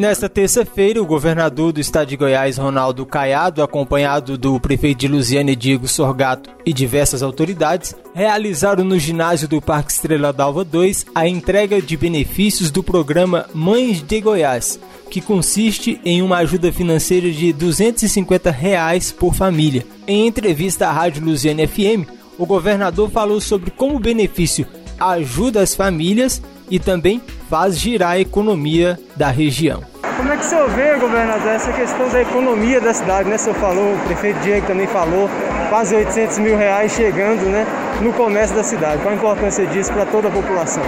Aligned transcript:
Nesta 0.00 0.30
terça-feira, 0.30 1.02
o 1.02 1.04
governador 1.04 1.74
do 1.74 1.80
estado 1.80 2.08
de 2.08 2.16
Goiás, 2.16 2.56
Ronaldo 2.56 3.04
Caiado, 3.04 3.62
acompanhado 3.62 4.38
do 4.38 4.58
prefeito 4.58 5.00
de 5.00 5.08
Lusiana, 5.08 5.54
Diego 5.54 5.86
Sorgato 5.86 6.48
e 6.64 6.72
diversas 6.72 7.22
autoridades, 7.22 7.94
realizaram 8.14 8.82
no 8.82 8.98
ginásio 8.98 9.46
do 9.46 9.60
Parque 9.60 9.92
Estrela 9.92 10.32
d'Alva 10.32 10.64
2 10.64 11.04
a 11.14 11.28
entrega 11.28 11.82
de 11.82 11.98
benefícios 11.98 12.70
do 12.70 12.82
programa 12.82 13.44
Mães 13.52 14.02
de 14.02 14.22
Goiás, 14.22 14.80
que 15.10 15.20
consiste 15.20 16.00
em 16.02 16.22
uma 16.22 16.38
ajuda 16.38 16.72
financeira 16.72 17.30
de 17.30 17.52
250 17.52 18.50
reais 18.50 19.12
por 19.12 19.34
família. 19.34 19.86
Em 20.06 20.26
entrevista 20.26 20.88
à 20.88 20.92
Rádio 20.92 21.22
Lusiana 21.22 21.68
FM, 21.68 22.08
o 22.38 22.46
governador 22.46 23.10
falou 23.10 23.38
sobre 23.38 23.70
como 23.70 23.96
o 23.96 24.00
benefício 24.00 24.66
ajuda 24.98 25.60
as 25.60 25.74
famílias 25.74 26.42
e 26.70 26.78
também 26.78 27.20
faz 27.50 27.78
girar 27.78 28.12
a 28.12 28.20
economia 28.20 28.98
da 29.16 29.28
região. 29.28 29.90
Como 30.20 30.34
é 30.34 30.36
que 30.36 30.44
o 30.44 30.46
senhor 30.46 30.68
vê, 30.68 30.96
governador, 30.96 31.50
essa 31.50 31.72
questão 31.72 32.06
da 32.10 32.20
economia 32.20 32.78
da 32.78 32.92
cidade, 32.92 33.26
né? 33.26 33.36
O 33.36 33.38
senhor 33.38 33.54
falou, 33.54 33.94
o 33.94 33.98
prefeito 34.00 34.38
Diego 34.40 34.66
também 34.66 34.86
falou, 34.86 35.30
quase 35.70 35.96
800 35.96 36.40
mil 36.40 36.58
reais 36.58 36.92
chegando 36.92 37.40
né, 37.46 37.66
no 38.02 38.12
comércio 38.12 38.54
da 38.54 38.62
cidade. 38.62 38.98
Qual 39.00 39.14
a 39.14 39.16
importância 39.16 39.66
disso 39.68 39.90
para 39.90 40.04
toda 40.04 40.28
a 40.28 40.30
população? 40.30 40.82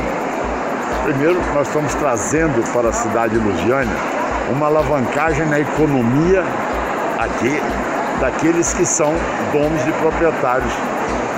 Primeiro, 1.05 1.41
nós 1.55 1.67
estamos 1.67 1.95
trazendo 1.95 2.63
para 2.75 2.91
a 2.91 2.93
cidade 2.93 3.33
de 3.33 3.43
Lusiânia 3.43 3.97
uma 4.51 4.67
alavancagem 4.67 5.47
na 5.47 5.61
economia 5.61 6.45
aqui 7.19 7.59
daqueles 8.21 8.75
que 8.75 8.85
são 8.85 9.15
donos 9.51 9.81
e 9.89 9.93
proprietários 9.93 10.75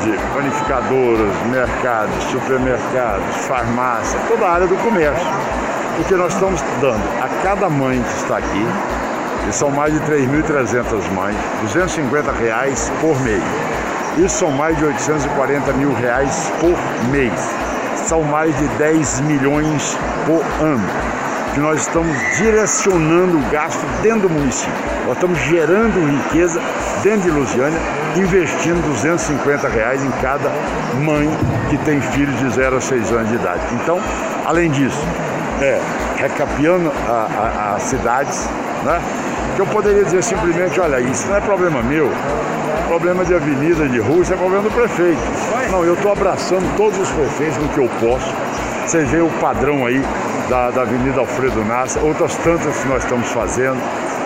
de 0.03 0.19
panificadoras, 0.35 1.33
mercados, 1.49 2.25
supermercados, 2.25 3.37
farmácia, 3.47 4.19
toda 4.27 4.47
a 4.47 4.53
área 4.55 4.67
do 4.67 4.75
comércio. 4.79 5.29
Porque 5.97 6.15
nós 6.15 6.33
estamos 6.35 6.61
dando 6.81 7.03
a 7.23 7.29
cada 7.43 7.69
mãe 7.69 8.03
que 8.03 8.17
está 8.17 8.39
aqui, 8.39 8.67
e 9.49 9.53
são 9.53 9.71
mais 9.71 9.93
de 9.93 10.01
3.300 10.01 11.11
mães, 11.13 11.37
250 11.63 12.33
reais 12.33 12.91
por 13.01 13.21
mês. 13.21 13.43
Isso 14.19 14.39
são 14.39 14.51
mais 14.51 14.77
de 14.77 14.85
840 14.85 15.73
mil 15.73 15.93
reais 15.95 16.51
por 16.61 16.77
mês. 17.11 17.33
São 18.07 18.23
mais 18.23 18.57
de 18.57 18.67
10 18.79 19.21
milhões 19.21 19.97
por 20.27 20.43
ano 20.65 21.15
que 21.55 21.61
nós 21.61 21.83
estamos 21.83 22.17
direcionando 22.37 23.39
o 23.39 23.51
gasto 23.51 23.81
dentro 24.03 24.29
do 24.29 24.31
município. 24.31 24.73
Nós 25.07 25.15
estamos 25.15 25.39
gerando 25.39 26.05
riqueza 26.05 26.61
dentro 27.03 27.23
de 27.23 27.31
Lusiânia, 27.31 27.79
investindo 28.17 28.85
250 28.89 29.69
reais 29.69 30.05
em 30.05 30.11
cada 30.21 30.51
mãe 31.01 31.31
que 31.71 31.79
tem 31.79 32.01
filhos 32.01 32.37
de 32.41 32.51
0 32.51 32.77
a 32.77 32.81
6 32.81 33.13
anos 33.13 33.29
de 33.29 33.35
idade. 33.37 33.61
Então, 33.81 34.01
além 34.45 34.69
disso, 34.71 34.99
é 35.61 35.81
recapeando 36.17 36.93
as 37.77 37.83
cidades, 37.83 38.49
né? 38.85 39.01
Que 39.55 39.61
eu 39.61 39.67
poderia 39.67 40.05
dizer 40.05 40.23
simplesmente, 40.23 40.81
olha, 40.81 41.01
isso 41.01 41.29
não 41.29 41.37
é 41.37 41.41
problema 41.41 41.83
meu, 41.83 42.11
problema 42.89 43.25
de 43.25 43.35
avenida, 43.35 43.89
de 43.89 43.99
rua, 44.01 44.23
isso 44.23 44.33
é 44.33 44.37
problema 44.37 44.63
do 44.63 44.71
prefeito. 44.71 45.21
Não, 45.71 45.85
eu 45.85 45.95
estou 45.95 46.13
abraçando 46.13 46.77
todos 46.77 46.99
os 46.99 47.11
prefeitos 47.11 47.57
no 47.59 47.69
que 47.69 47.79
eu 47.79 47.89
posso. 48.01 48.35
Você 48.87 49.05
vê 49.05 49.21
o 49.21 49.29
padrão 49.41 49.87
aí 49.87 50.03
da, 50.49 50.71
da 50.71 50.83
Avenida 50.83 51.21
Alfredo 51.21 51.65
Nassa, 51.65 52.01
outras 52.01 52.35
tantas 52.37 52.77
que 52.77 52.89
nós 52.89 53.03
estamos 53.03 53.29
fazendo, 53.29 53.81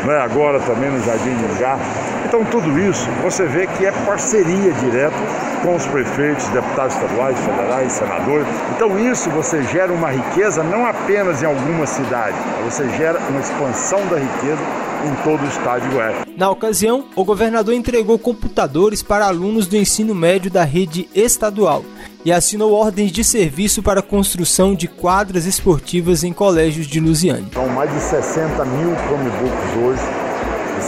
é 0.09 0.21
agora 0.21 0.59
também 0.61 0.91
no 0.91 1.03
Jardim 1.05 1.31
Ingá. 1.31 1.79
Então 2.27 2.45
tudo 2.45 2.79
isso 2.79 3.09
você 3.23 3.45
vê 3.47 3.67
que 3.67 3.87
é 3.87 3.93
parceria 3.93 4.73
direta 4.73 5.17
com 5.63 5.75
os 5.75 5.87
prefeitos, 5.87 6.47
deputados 6.49 6.95
estaduais, 6.95 7.39
federais, 7.39 7.93
senadores. 7.93 8.47
Então 8.75 8.99
isso 8.99 9.31
você 9.31 9.63
gera 9.65 9.93
uma 9.93 10.11
riqueza 10.11 10.63
não 10.63 10.87
apenas 10.87 11.43
em 11.43 11.47
alguma 11.47 11.87
cidade, 11.87 12.37
você 12.65 12.89
gera 12.97 13.19
uma 13.29 13.41
expansão 13.41 14.07
da 14.07 14.17
riqueza 14.17 14.63
em 15.05 15.15
todo 15.23 15.43
o 15.43 15.49
estado 15.49 15.83
de 15.83 15.95
Goiás. 15.95 16.17
Na 16.37 16.51
ocasião, 16.51 17.05
o 17.15 17.25
governador 17.25 17.75
entregou 17.75 18.19
computadores 18.19 19.03
para 19.03 19.27
alunos 19.27 19.67
do 19.67 19.77
ensino 19.77 20.15
médio 20.15 20.51
da 20.51 20.65
rede 20.65 21.09
estadual 21.15 21.85
e 22.25 22.33
assinou 22.33 22.73
ordens 22.73 23.13
de 23.13 23.23
serviço 23.23 23.83
para 23.83 24.01
a 24.01 24.03
construção 24.03 24.75
de 24.75 24.89
quadras 24.89 25.47
esportivas 25.47 26.25
em 26.25 26.33
colégios 26.33 26.87
de 26.87 27.01
Lusiane. 27.01 27.49
São 27.53 27.69
mais 27.69 27.93
de 27.93 28.01
60 28.01 28.65
mil 28.65 28.95
Chromebooks 29.07 29.77
hoje 29.83 30.18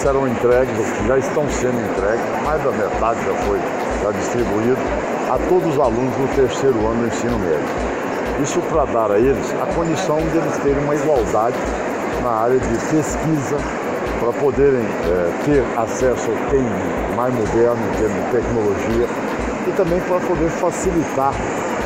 serão 0.00 0.26
entregues, 0.26 0.74
já 1.06 1.18
estão 1.18 1.48
sendo 1.50 1.78
entregues, 1.78 2.44
mais 2.44 2.62
da 2.62 2.70
metade 2.72 3.20
já 3.24 3.34
foi 3.44 3.58
já 4.02 4.10
distribuído 4.12 4.78
a 5.30 5.38
todos 5.48 5.74
os 5.74 5.78
alunos 5.78 6.14
do 6.16 6.34
terceiro 6.34 6.86
ano 6.86 7.02
do 7.02 7.06
ensino 7.08 7.38
médio. 7.38 7.64
Isso 8.42 8.60
para 8.62 8.86
dar 8.86 9.12
a 9.12 9.18
eles 9.18 9.54
a 9.60 9.66
condição 9.74 10.16
de 10.16 10.38
eles 10.38 10.56
terem 10.58 10.82
uma 10.84 10.94
igualdade 10.94 11.56
na 12.22 12.30
área 12.30 12.58
de 12.58 12.68
pesquisa, 12.68 13.56
para 14.20 14.32
poderem 14.34 14.80
é, 14.80 15.44
ter 15.44 15.64
acesso 15.78 16.30
ao 16.30 16.36
TI 16.50 17.16
mais 17.16 17.34
moderno 17.34 17.80
em 17.88 17.96
termos 17.96 18.24
de 18.24 18.30
tecnologia 18.30 19.06
e 19.66 19.72
também 19.72 20.00
para 20.00 20.20
poder 20.20 20.50
facilitar 20.50 21.32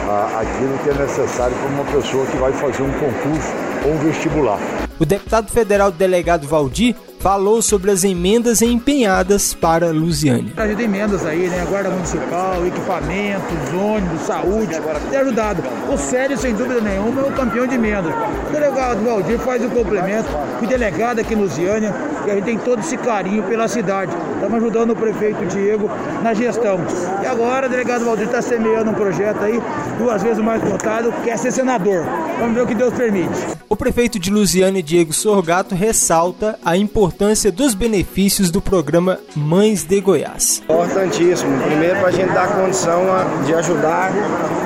ah, 0.09 0.41
aquilo 0.41 0.77
que 0.79 0.91
é 0.91 0.95
necessário 0.95 1.55
para 1.57 1.69
uma 1.69 1.85
pessoa 1.85 2.27
que 2.27 2.37
vai 2.37 2.53
fazer 2.53 2.83
um 2.83 2.93
concurso 2.93 3.53
ou 3.85 3.93
um 3.93 3.99
vestibular. 3.99 4.59
O 4.99 5.05
deputado 5.05 5.51
federal 5.51 5.91
delegado 5.91 6.47
Valdir 6.47 6.97
falou 7.25 7.63
sobre 7.63 7.91
as 7.91 8.05
emendas 8.05 8.61
empenhadas 8.61 9.55
para 9.55 9.91
Lusiane. 9.91 10.51
Trazido 10.51 10.83
emendas 10.83 11.25
aí, 11.25 11.49
né? 11.49 11.65
Guarda 11.71 11.89
Municipal, 11.89 12.67
equipamentos, 12.67 13.73
ônibus, 13.73 14.21
saúde, 14.21 14.79
tem 15.09 15.19
ajudado. 15.19 15.63
O 15.91 15.97
Sérgio, 15.97 16.37
sem 16.37 16.55
dúvida 16.55 16.83
nenhuma, 16.83 17.23
é 17.23 17.25
o 17.25 17.33
campeão 17.33 17.67
de 17.67 17.77
emenda. 17.77 18.11
O 18.47 18.53
delegado 18.53 19.03
Valdir 19.03 19.39
faz 19.39 19.65
o 19.65 19.71
complemento, 19.71 20.29
fui 20.59 20.69
delegado 20.69 21.21
aqui 21.21 21.33
em 21.33 21.39
Lusiânia, 21.39 21.95
e 22.27 22.31
a 22.31 22.35
gente 22.35 22.45
tem 22.45 22.59
todo 22.59 22.81
esse 22.81 22.99
carinho 22.99 23.43
pela 23.45 23.69
cidade. 23.69 24.13
Estamos 24.35 24.59
ajudando 24.59 24.91
o 24.91 24.97
prefeito 24.97 25.47
Diego 25.47 25.91
na 26.23 26.35
gestão. 26.35 26.79
E 27.23 27.27
agora 27.27 27.69
o 27.69 27.71
delegado 27.71 28.05
Valdir 28.05 28.27
está 28.27 28.43
semeando 28.43 28.91
um 28.91 28.95
projeto 28.95 29.43
aí, 29.43 29.63
duas 29.97 30.23
vezes 30.23 30.41
o 30.41 30.45
mais 30.45 30.63
votado, 30.63 31.11
que 31.25 31.31
é 31.31 31.39
ser 31.39 31.53
senador. 31.53 32.05
Vamos 32.39 32.55
ver 32.55 32.65
o 32.65 32.67
que 32.67 32.75
Deus 32.75 32.93
permite. 32.93 33.54
O 33.75 33.77
prefeito 33.77 34.21
de 34.21 34.31
Lusiânia, 34.31 34.81
Diego 34.81 35.13
Sorgato, 35.13 35.75
ressalta 35.75 36.57
a 36.65 36.77
importância 36.77 37.51
dos 37.51 37.75
benefícios 37.75 38.49
do 38.49 38.63
programa 38.63 39.19
Mães 39.35 39.83
de 39.83 40.01
Goiás. 40.01 40.63
Importantíssimo. 40.63 41.61
Primeiro, 41.61 41.99
para 41.99 42.07
a 42.07 42.13
gente 42.13 42.33
dar 42.33 42.55
condição 42.55 43.03
de 43.45 43.53
ajudar 43.53 44.13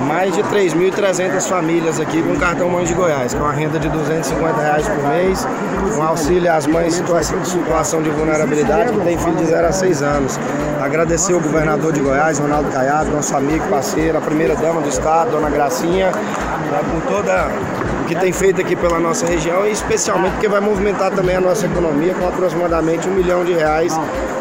mais 0.06 0.36
de 0.36 0.42
3.300 0.42 1.40
famílias 1.48 1.98
aqui 1.98 2.22
com 2.22 2.36
cartão 2.36 2.68
Mães 2.68 2.86
de 2.86 2.94
Goiás, 2.94 3.32
com 3.32 3.46
a 3.46 3.50
renda 3.50 3.78
de 3.78 3.88
250 3.88 4.60
reais 4.60 4.86
por 4.86 5.02
mês, 5.08 5.46
um 5.96 6.02
auxílio 6.02 6.52
às 6.52 6.66
mães 6.66 7.00
em 7.00 7.44
situação 7.46 8.02
de 8.02 8.10
vulnerabilidade 8.10 8.92
que 8.92 9.00
tem 9.00 9.16
filho 9.16 9.36
de 9.36 9.46
0 9.46 9.68
a 9.68 9.72
6 9.72 10.02
anos. 10.02 10.38
Agradecer 10.82 11.32
o 11.32 11.40
governador 11.40 11.94
de 11.94 12.00
Goiás, 12.00 12.38
Ronaldo 12.38 12.70
Caiado, 12.70 13.10
nosso 13.10 13.34
amigo, 13.34 13.66
parceiro, 13.70 14.18
a 14.18 14.20
primeira 14.20 14.54
dama 14.54 14.82
do 14.82 14.88
estado, 14.90 15.30
dona 15.30 15.48
Gracinha, 15.48 16.12
com 16.12 17.00
toda 17.10 17.50
que 18.08 18.16
tem 18.16 18.32
feito 18.32 18.60
aqui 18.60 18.74
pela 18.74 18.98
nossa 18.98 19.26
região 19.26 19.66
e 19.66 19.70
especialmente 19.70 20.32
porque 20.32 20.48
vai 20.48 20.60
movimentar 20.60 21.14
também 21.14 21.36
a 21.36 21.40
nossa 21.40 21.66
economia 21.66 22.14
com 22.14 22.26
aproximadamente 22.26 23.06
um 23.06 23.12
milhão 23.12 23.44
de 23.44 23.52
reais 23.52 23.92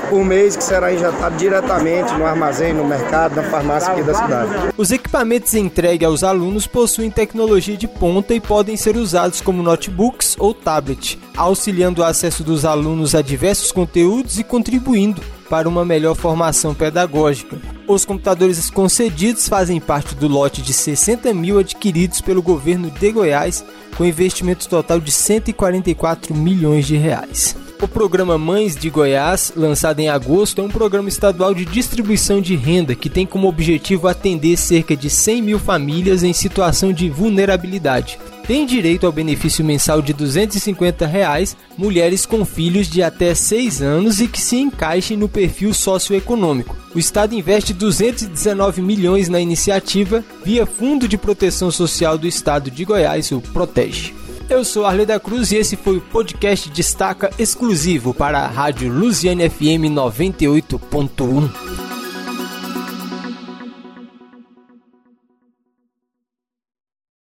por 0.09 0.23
mês 0.23 0.55
que 0.55 0.63
será 0.63 0.93
injetado 0.93 1.35
diretamente 1.35 2.13
no 2.13 2.25
armazém, 2.25 2.73
no 2.73 2.85
mercado, 2.85 3.35
na 3.35 3.43
farmácia 3.43 3.91
aqui 3.91 4.03
da 4.03 4.13
cidade. 4.13 4.51
Os 4.77 4.89
equipamentos 4.91 5.53
entregues 5.53 6.07
aos 6.07 6.23
alunos 6.23 6.65
possuem 6.65 7.11
tecnologia 7.11 7.75
de 7.75 7.89
ponta 7.89 8.33
e 8.33 8.39
podem 8.39 8.77
ser 8.77 8.95
usados 8.95 9.41
como 9.41 9.61
notebooks 9.61 10.37
ou 10.39 10.53
tablet, 10.53 11.19
auxiliando 11.35 12.01
o 12.01 12.05
acesso 12.05 12.43
dos 12.45 12.63
alunos 12.63 13.13
a 13.13 13.21
diversos 13.21 13.71
conteúdos 13.73 14.39
e 14.39 14.45
contribuindo 14.45 15.21
para 15.49 15.67
uma 15.67 15.85
melhor 15.85 16.15
formação 16.15 16.73
pedagógica. 16.73 17.57
Os 17.87 18.05
computadores 18.05 18.69
concedidos 18.69 19.47
fazem 19.47 19.79
parte 19.79 20.15
do 20.15 20.27
lote 20.27 20.61
de 20.61 20.73
60 20.73 21.33
mil 21.33 21.59
adquiridos 21.59 22.21
pelo 22.21 22.41
governo 22.41 22.91
de 22.91 23.11
Goiás, 23.11 23.63
com 23.97 24.05
investimento 24.05 24.67
total 24.67 24.99
de 24.99 25.11
144 25.11 26.35
milhões 26.35 26.85
de 26.85 26.97
reais. 26.97 27.55
O 27.79 27.87
programa 27.87 28.39
Mães 28.39 28.75
de 28.75 28.89
Goiás, 28.89 29.53
lançado 29.55 29.99
em 29.99 30.09
agosto, 30.09 30.59
é 30.59 30.63
um 30.63 30.69
programa 30.69 31.09
estadual 31.09 31.53
de 31.53 31.63
distribuição 31.63 32.41
de 32.41 32.55
renda 32.55 32.95
que 32.95 33.07
tem 33.07 33.25
como 33.25 33.47
objetivo 33.47 34.07
atender 34.07 34.57
cerca 34.57 34.95
de 34.95 35.11
100 35.11 35.41
mil 35.43 35.59
famílias 35.59 36.23
em 36.23 36.33
situação 36.33 36.91
de 36.91 37.07
vulnerabilidade. 37.07 38.17
Tem 38.47 38.65
direito 38.65 39.05
ao 39.05 39.11
benefício 39.11 39.63
mensal 39.63 40.01
de 40.01 40.13
250 40.13 41.05
reais, 41.05 41.57
mulheres 41.77 42.25
com 42.25 42.45
filhos 42.45 42.89
de 42.89 43.03
até 43.03 43.35
6 43.35 43.81
anos 43.81 44.21
e 44.21 44.27
que 44.27 44.41
se 44.41 44.55
encaixem 44.55 45.17
no 45.17 45.27
perfil 45.27 45.73
socioeconômico. 45.73 46.73
O 46.95 46.99
Estado 46.99 47.35
investe 47.35 47.73
219 47.73 48.81
milhões 48.81 49.27
na 49.27 49.41
iniciativa 49.41 50.23
via 50.45 50.65
Fundo 50.65 51.09
de 51.09 51.17
Proteção 51.17 51.69
Social 51.69 52.17
do 52.17 52.25
Estado 52.25 52.71
de 52.71 52.85
Goiás, 52.85 53.33
o 53.33 53.41
Protege. 53.41 54.13
Eu 54.49 54.63
sou 54.63 54.85
Arley 54.85 55.05
da 55.05 55.19
Cruz 55.19 55.51
e 55.51 55.57
esse 55.57 55.75
foi 55.75 55.97
o 55.97 56.01
podcast 56.01 56.69
Destaca 56.69 57.29
exclusivo 57.37 58.13
para 58.13 58.39
a 58.39 58.47
Rádio 58.47 58.89
Luziane 58.89 59.49
FM 59.49 59.91
98.1. 59.91 61.76